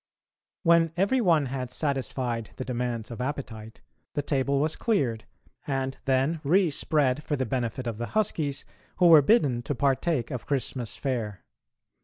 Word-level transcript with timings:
When 0.63 0.91
every 0.97 1.21
one 1.21 1.45
had 1.45 1.69
satisfied 1.69 2.49
the 2.55 2.65
demands 2.65 3.11
of 3.11 3.21
appetite, 3.21 3.81
the 4.15 4.23
table 4.23 4.59
was 4.59 4.75
cleared, 4.75 5.25
and 5.67 5.95
then 6.05 6.41
re 6.43 6.71
spread 6.71 7.23
for 7.23 7.35
the 7.35 7.45
benefit 7.45 7.85
of 7.85 7.99
the 7.99 8.07
"huskies," 8.17 8.65
who 8.95 9.05
were 9.09 9.21
bidden 9.21 9.61
to 9.61 9.75
partake 9.75 10.31
of 10.31 10.47
Christmas 10.47 10.97
fare. 10.97 11.43